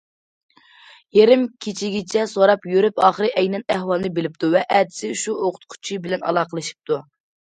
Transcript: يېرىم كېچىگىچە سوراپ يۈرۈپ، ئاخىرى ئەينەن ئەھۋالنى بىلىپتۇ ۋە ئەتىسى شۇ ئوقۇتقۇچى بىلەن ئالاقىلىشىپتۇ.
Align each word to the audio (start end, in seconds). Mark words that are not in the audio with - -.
يېرىم 1.17 1.43
كېچىگىچە 1.65 2.23
سوراپ 2.31 2.65
يۈرۈپ، 2.71 3.03
ئاخىرى 3.09 3.29
ئەينەن 3.41 3.67
ئەھۋالنى 3.75 4.11
بىلىپتۇ 4.17 4.51
ۋە 4.57 4.65
ئەتىسى 4.79 5.11
شۇ 5.25 5.37
ئوقۇتقۇچى 5.45 5.99
بىلەن 6.07 6.27
ئالاقىلىشىپتۇ. 6.31 7.03